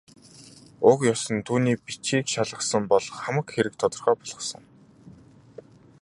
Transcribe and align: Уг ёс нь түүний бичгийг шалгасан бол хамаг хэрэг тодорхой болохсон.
Уг 0.89 0.99
ёс 1.13 1.23
нь 1.33 1.45
түүний 1.47 1.77
бичгийг 1.85 2.25
шалгасан 2.33 2.83
бол 2.91 3.05
хамаг 3.19 3.47
хэрэг 3.51 3.75
тодорхой 3.79 4.15
болохсон. 4.19 4.63